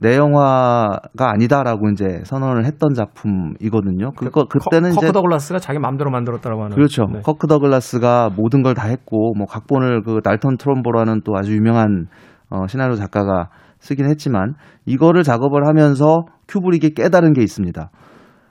[0.00, 4.12] 내 영화가 아니다라고 이제 선언을 했던 작품이거든요.
[4.12, 6.76] 그거 그때는 커, 이제 커크 더글라스가 자기 마음대로 만들었다고 하는.
[6.76, 7.06] 그렇죠.
[7.10, 7.20] 네.
[7.22, 12.06] 커크 더글라스가 모든 걸 다 했고 뭐 각본을 그 달턴 트럼보라는 또 아주 유명한
[12.48, 13.48] 어, 시나리오 작가가
[13.80, 14.54] 쓰긴 했지만
[14.86, 17.90] 이거를 작업을 하면서 큐브릭이 깨달은 게 있습니다.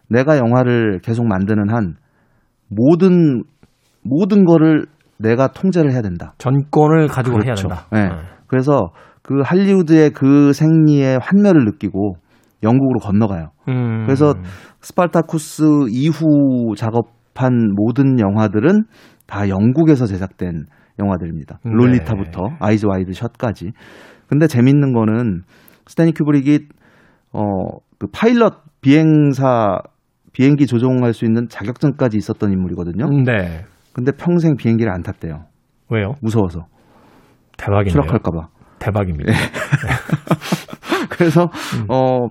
[0.10, 1.96] 내가 영화를 계속 만드는 한
[2.70, 3.44] 모든
[4.04, 4.86] 모든 거를
[5.18, 6.34] 내가 통제를 해야 된다.
[6.38, 7.68] 전권을 가지고 해야 그렇죠.
[7.70, 7.86] 된다.
[7.92, 8.04] 네.
[8.04, 8.16] 네.
[8.48, 8.90] 그래서
[9.28, 12.16] 그 할리우드의 그 생리에 환멸을 느끼고
[12.64, 13.50] 영국으로 건너가요.
[13.68, 14.06] 음.
[14.06, 14.34] 그래서
[14.80, 18.86] 스파르타쿠스 이후 작업한 모든 영화들은
[19.26, 20.64] 다 영국에서 제작된
[20.98, 21.60] 영화들입니다.
[21.66, 21.72] 네.
[21.72, 23.74] 롤리타부터 아이즈 와이드 셧까지.
[24.28, 25.42] 근데 재밌는 거는
[25.86, 26.60] 스탠리 큐브릭이
[27.34, 29.80] 어 그 파일럿 비행사
[30.32, 33.10] 비행기 조종할 수 있는 자격증까지 있었던 인물이거든요.
[33.26, 33.66] 네.
[33.92, 35.44] 근데 평생 비행기를 안 탔대요.
[35.90, 36.14] 왜요?
[36.22, 36.62] 무서워서
[37.58, 37.92] 대박이네요.
[37.92, 38.57] 추락할까봐.
[38.80, 39.34] 대박입니다.
[41.10, 41.50] 그래서
[41.90, 42.28] 어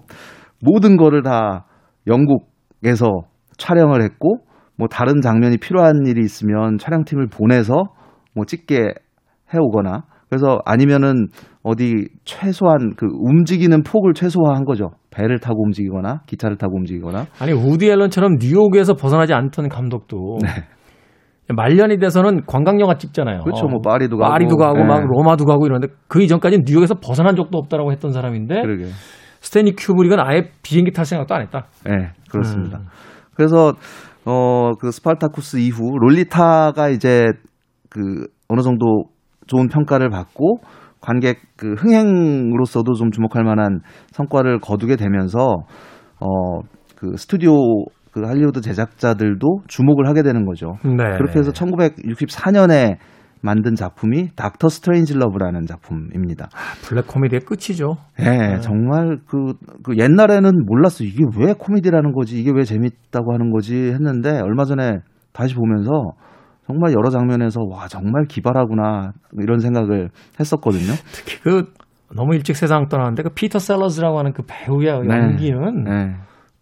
[0.63, 1.67] 모든 거를 다
[2.07, 3.23] 영국에서
[3.59, 4.39] 촬영을 했고
[4.77, 7.75] 뭐 다른 장면이 필요한 일이 있으면 촬영팀을 보내서
[8.35, 11.29] 뭐 찍게 해 오거나 그래서 아니면은
[11.63, 14.91] 어디 최소한 그 움직이는 폭을 최소화한 거죠.
[15.11, 20.39] 배를 타고 움직이거나 기차를 타고 움직이거나 아니 우디 앨런처럼 뉴욕에서 벗어나지 않던 감독도
[21.55, 23.39] 말년이 돼서는 관광 영화 찍잖아요.
[23.39, 23.45] 네.
[23.45, 23.67] 그렇죠.
[23.67, 24.85] 뭐 파리도 가고 파리도 가고 네.
[24.85, 28.87] 막 로마도 가고 이러는데 그 이전까지는 뉴욕에서 벗어난 적도 없다라고 했던 사람인데 그러게.
[29.41, 31.67] 스탠리 큐브릭은 아예 비행기 탈 생각도 안 했다.
[31.85, 32.79] 네, 그렇습니다.
[32.79, 32.87] 음.
[33.35, 33.75] 그래서
[34.25, 37.27] 어 그 스파르타쿠스 이후 롤리타가 이제
[37.91, 39.05] 그 어느 정도
[39.47, 40.59] 좋은 평가를 받고
[41.01, 43.81] 관객 그 흥행으로서도 좀 주목할 만한
[44.11, 45.57] 성과를 거두게 되면서
[46.21, 46.61] 어
[46.97, 47.53] 그 스튜디오
[48.17, 50.77] 그 할리우드 제작자들도 주목을 하게 되는 거죠.
[50.83, 51.19] 네.
[51.19, 52.97] 그렇게 해서 1964년에
[53.43, 56.49] 만든 작품이 닥터 스트레인지 러브라는 작품입니다.
[56.89, 57.97] 블랙 코미디의 끝이죠.
[58.21, 59.53] 예, 정말 그,
[59.83, 61.05] 그 옛날에는 몰랐어.
[61.05, 62.41] 이게 왜 코미디라는 거지?
[62.41, 63.75] 이게 왜 재밌다고 하는 거지?
[63.75, 65.01] 했는데 얼마 전에
[65.35, 65.91] 다시 보면서
[66.67, 69.13] 정말 여러 장면에서 와, 정말 기발하구나.
[69.39, 70.09] 이런 생각을
[70.41, 70.95] 했었거든요.
[71.13, 71.71] 특히 그
[72.15, 75.15] 너무 일찍 세상 떠나는데 그 피터 셀러즈라고 하는 그 배우의 네.
[75.15, 76.15] 연기는 네.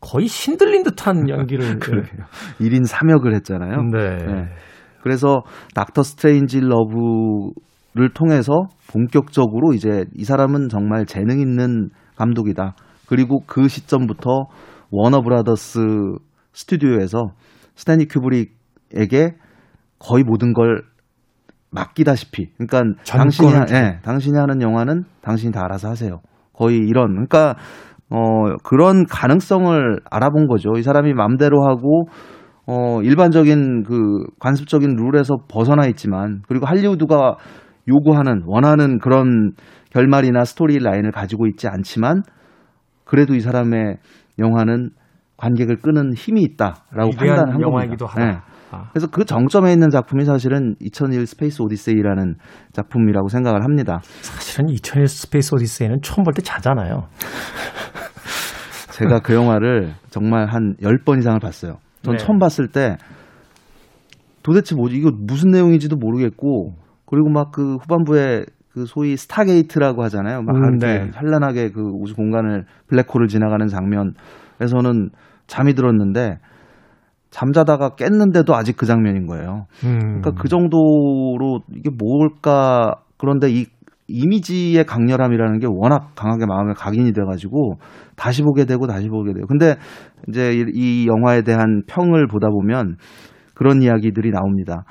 [0.04, 2.24] 거의 신들린 듯한 연기를 그러게요.
[2.60, 3.76] 1인 3역을 했잖아요.
[3.92, 4.16] 네.
[4.16, 4.48] 네.
[5.02, 5.42] 그래서
[5.74, 12.74] 닥터 스트레인지 러브를 통해서 본격적으로 이제 이 사람은 정말 재능 있는 감독이다.
[13.06, 14.46] 그리고 그 시점부터
[14.90, 15.80] 워너 브라더스
[16.52, 17.32] 스튜디오에서
[17.74, 19.34] 스탠리 큐브릭에게
[19.98, 20.84] 거의 모든 걸
[21.70, 22.50] 맡기다시피.
[22.56, 26.20] 그러니까 당신이 하, 예, 당신이 하는 영화는 당신이 다 알아서 하세요.
[26.52, 27.10] 거의 이런.
[27.12, 27.56] 그러니까
[28.10, 30.72] 어 그런 가능성을 알아본 거죠.
[30.76, 32.06] 이 사람이 마음대로 하고
[32.66, 37.36] 어, 일반적인 그 관습적인 룰에서 벗어나 있지만 그리고 할리우드가
[37.88, 39.52] 요구하는 원하는 그런
[39.90, 42.22] 결말이나 스토리 라인을 가지고 있지 않지만
[43.04, 43.98] 그래도 이 사람의
[44.38, 44.90] 영화는
[45.36, 48.06] 관객을 끄는 힘이 있다라고 판단한 영화이기도 겁니다.
[48.06, 48.26] 하다.
[48.26, 48.53] 네.
[48.92, 52.34] 그래서 그 정점에 있는 작품이 사실은 2001 스페이스 오디세이라는
[52.72, 54.00] 작품이라고 생각을 합니다.
[54.02, 57.08] 사실은 2001 스페이스 오디세이는 처음 볼 때 자잖아요.
[58.92, 61.78] 제가 그 영화를 정말 한 10번 이상을 봤어요.
[62.02, 62.24] 전 네.
[62.24, 62.96] 처음 봤을 때
[64.42, 66.74] 도대체 뭐지 이거 무슨 내용인지도 모르겠고
[67.06, 70.42] 그리고 막 그 후반부에 그 소위 스타게이트라고 하잖아요.
[70.42, 71.10] 막 음, 이렇게 네.
[71.14, 75.10] 현란하게 그 우주 공간을 블랙홀을 지나가는 장면에서는
[75.46, 76.38] 잠이 들었는데
[77.34, 79.66] 잠자다가 깼는데도 아직 그 장면인 거예요.
[79.84, 79.98] 음.
[79.98, 83.66] 그러니까 그 정도로 이게 뭘까 그런데 이
[84.06, 87.78] 이미지의 강렬함이라는 게 워낙 강하게 마음에 각인이 돼가지고
[88.14, 89.46] 다시 보게 되고 다시 보게 돼요.
[89.48, 89.74] 근데
[90.28, 92.98] 이제 이, 이 영화에 대한 평을 보다 보면
[93.54, 94.84] 그런 이야기들이 나옵니다.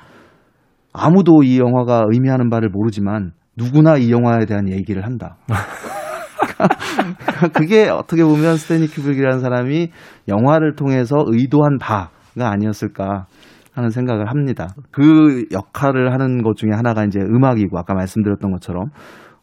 [0.92, 5.38] 아무도 이 영화가 의미하는 바를 모르지만 누구나 이 영화에 대한 얘기를 한다.
[7.54, 9.90] 그게 어떻게 보면 스탠리 큐브릭이라는 사람이
[10.28, 13.26] 영화를 통해서 의도한 바가 아니었을까
[13.72, 14.68] 하는 생각을 합니다.
[14.90, 18.90] 그 역할을 하는 것 중에 하나가 이제 음악이고 아까 말씀드렸던 것처럼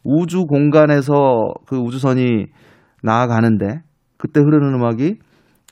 [0.04, 2.46] 우주 공간에서 그 우주선이
[3.02, 3.82] 나아가는데
[4.16, 5.18] 그때 흐르는 음악이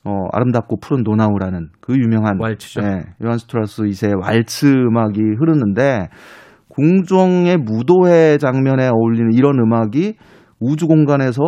[0.05, 2.81] 어, 아름답고 푸른 도나우라는 그 유명한 왈츠죠.
[2.81, 6.09] 네, 요한 스트라우스 2세의 왈츠 음악이 흐르는데
[6.69, 10.15] 공중의 무도회 장면에 어울리는 이런 음악이
[10.59, 11.43] 우주 공간에서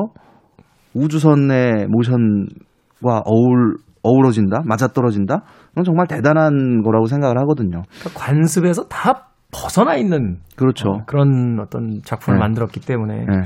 [0.94, 5.42] 우주선의 모션과 어울 어우러진다, 맞아떨어진다.
[5.70, 7.82] 그건 정말 대단한 거라고 생각을 하거든요.
[8.00, 10.88] 그러니까 관습에서 다 벗어나 있는 그렇죠.
[10.88, 12.40] 어, 그런 어떤 작품을 네.
[12.40, 13.42] 만들었기 때문에 네.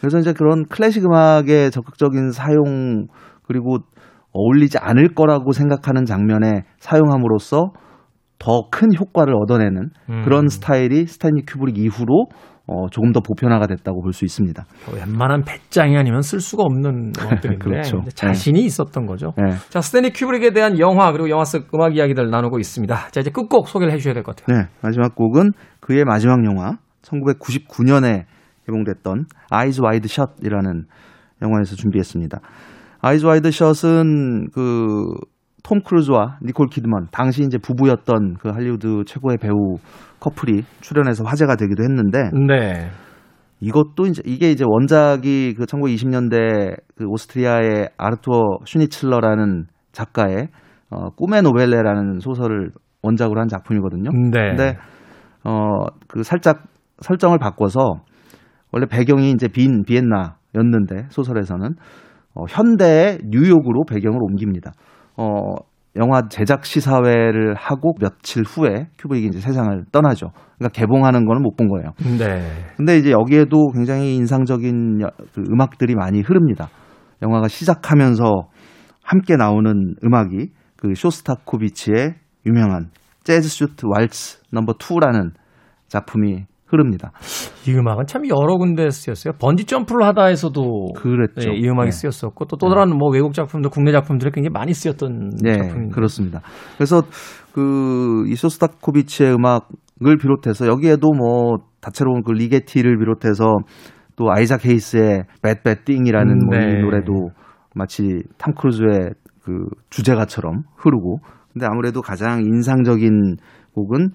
[0.00, 3.06] 그래서 이제 그런 클래식 음악의 적극적인 사용
[3.46, 3.78] 그리고
[4.32, 7.72] 어울리지 않을 거라고 생각하는 장면에 사용함으로써
[8.38, 10.22] 더 큰 효과를 얻어내는 음.
[10.24, 12.26] 그런 스타일이 스탠리 큐브릭 이후로
[12.70, 14.62] 어, 조금 더 보편화가 됐다고 볼 수 있습니다.
[14.94, 18.02] 웬만한 배짱이 아니면 쓸 수가 없는 음악들인데 그렇죠.
[18.14, 19.32] 자신이 있었던 거죠.
[19.38, 19.54] 네.
[19.70, 23.08] 자, 스탠리 큐브릭에 대한 영화 그리고 영화 속 음악 이야기들 나누고 있습니다.
[23.10, 24.56] 자, 이제 끝곡 소개를 해주셔야 될 것 같아요.
[24.58, 28.24] 네, 마지막 곡은 그의 마지막 영화 1999년에
[28.66, 30.84] 개봉됐던 Eyes Wide Shut이라는
[31.42, 32.38] 영화에서 준비했습니다.
[33.00, 35.04] Eyes Wide Shut은 그
[35.68, 39.76] 톰 크루즈와 니콜 키드먼 당시 이제 부부였던 그 할리우드 최고의 배우
[40.18, 42.88] 커플이 출연해서 화제가 되기도 했는데 네.
[43.60, 50.48] 이것도 이제 이게 이제 원작이 그 1920년대 그 오스트리아의 아르투어 슈니츨러라는 작가의
[50.90, 52.70] 어, 꿈의 노벨레라는 소설을
[53.02, 54.10] 원작으로 한 작품이거든요.
[54.10, 54.48] 네.
[54.48, 54.76] 근데
[55.44, 56.64] 어 그 살짝
[57.00, 58.00] 설정을 바꿔서
[58.72, 61.74] 원래 배경이 이제 빈 비엔나였는데 소설에서는
[62.34, 64.72] 어, 현대의 뉴욕으로 배경을 옮깁니다.
[65.18, 65.54] 어
[65.96, 70.30] 영화 제작 시사회를 하고 며칠 후에 큐브릭이 이제 세상을 떠나죠.
[70.58, 71.90] 그러니까 개봉하는 거는 못 본 거예요.
[72.18, 72.40] 네.
[72.76, 76.68] 근데 이제 여기에도 굉장히 인상적인 여- 그 음악들이 많이 흐릅니다.
[77.22, 78.24] 영화가 시작하면서
[79.02, 82.14] 함께 나오는 음악이 그 쇼스타코비치의
[82.46, 82.90] 유명한
[83.24, 85.32] 재즈 Suite 왈츠 넘버 2라는
[85.88, 87.12] 작품이 흐릅니다.
[87.66, 89.34] 이 음악은 참 여러 군데 쓰였어요.
[89.40, 91.50] 번지 점프를 하다에서도 그랬죠.
[91.50, 91.90] 네, 이 음악이 네.
[91.90, 95.94] 쓰였었고 또또 다른 뭐 외국 작품도 국내 작품들이 굉장히 많이 쓰였던 네, 작품입니다.
[95.94, 96.40] 그렇습니다.
[96.76, 97.02] 그래서
[97.52, 103.56] 그 쇼스타코비치의 음악을 비롯해서 여기에도 뭐 다채로운 그 리게티를 비롯해서
[104.16, 105.24] 또 아이작 헤이스의
[105.84, 106.80] Thing이라는 음, 뭐이 네.
[106.80, 107.30] 노래도
[107.74, 111.20] 마치 탐 크루즈의 그 주제가처럼 흐르고
[111.52, 113.36] 근데 아무래도 가장 인상적인
[113.74, 114.10] 곡은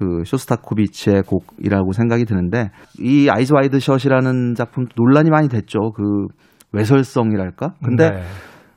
[0.00, 5.92] 그 쇼스타코비치의 곡이라고 생각이 드는데 이 Eyes Wide Shut이라는 작품 논란이 많이 됐죠.
[5.92, 6.02] 그
[6.72, 7.74] 외설성이랄까?
[7.84, 8.22] 근데 네.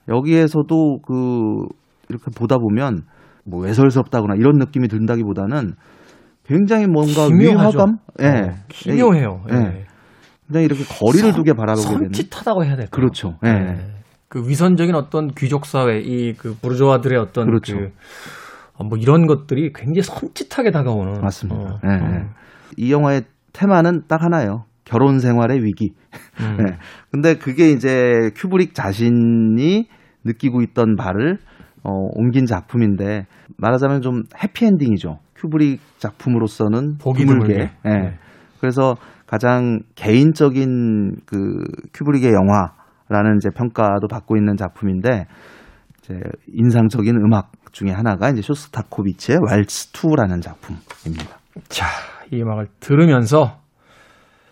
[0.09, 1.13] 여기에서도 그
[2.09, 3.03] 이렇게 보다 보면
[3.45, 5.75] 뭐 외설스럽다거나 이런 느낌이 든다기보다는
[6.45, 7.77] 굉장히 뭔가 기묘하죠.
[7.77, 9.43] 위화감, 예, 어, 기묘해요.
[9.51, 9.55] 예.
[9.55, 9.85] 예.
[10.47, 12.11] 굉장히 이렇게 거리를 선- 두게 바라보게 되는.
[12.11, 12.89] 섬찟하다고 해야 될까요?
[12.91, 13.37] 그렇죠.
[13.45, 13.49] 예.
[13.53, 13.75] 네.
[14.27, 17.77] 그 위선적인 어떤 귀족 사회, 이 그 부르조아들의 어떤 그렇죠.
[17.77, 17.89] 그, 어,
[18.79, 21.21] 뭐 이런 것들이 굉장히 섬찟하게 다가오는.
[21.21, 21.75] 맞습니다.
[21.75, 22.11] 어, 예, 어.
[22.15, 22.25] 예.
[22.77, 23.23] 이 영화의
[23.53, 24.65] 테마는 딱 하나예요.
[24.83, 25.93] 결혼 생활의 위기.
[26.41, 26.57] 음.
[26.59, 26.77] 예.
[27.11, 29.87] 근데 그게 이제 큐브릭 자신이
[30.23, 31.37] 느끼고 있던 바를
[31.83, 33.27] 어, 옮긴 작품인데
[33.57, 35.19] 말하자면 좀 해피엔딩이죠.
[35.35, 37.71] 큐브릭 작품으로서는 보기 드물게.
[37.85, 37.89] 예.
[37.89, 38.13] 네.
[38.59, 38.95] 그래서
[39.27, 41.37] 가장 개인적인 그
[41.93, 45.25] 큐브릭의 영화라는 이제 평가도 받고 있는 작품인데
[46.03, 46.19] 이제
[46.53, 51.37] 인상적인 음악 중에 하나가 이제 쇼스타코비치의 왈츠 2라는 작품입니다.
[51.69, 51.85] 자,
[52.31, 53.57] 이 음악을 들으면서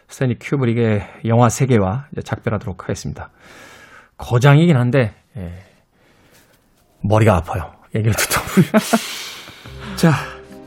[0.08, 3.30] 스탠리 큐브릭의 영화 세계와 작별하도록 하겠습니다.
[4.18, 5.52] 거장이긴 한데 예,
[7.04, 7.72] 머리가 아파요.
[7.96, 8.68] 얘기를 듣다 보니.
[9.98, 10.12] 자,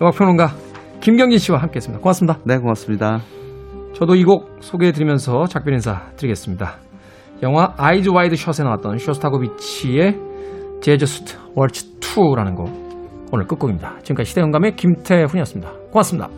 [0.01, 0.55] 음악평론가
[1.01, 2.01] 김경진 씨와 함께 했습니다.
[2.03, 2.41] 고맙습니다.
[2.45, 3.21] 네, 고맙습니다.
[3.95, 6.77] 저도 이 곡 소개해드리면서 작별 인사 드리겠습니다.
[7.43, 10.34] 영화 Eyes Wide Shut에 나왔던 쇼스타코비치의
[10.85, 12.69] Jazz Suite Waltz 2라는 곡
[13.33, 14.01] 오늘 끝곡입니다.
[14.03, 15.73] 지금까지 시대영감의 김태훈이었습니다.
[15.91, 16.29] 고맙습니다.